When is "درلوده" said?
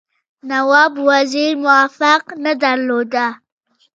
2.61-3.27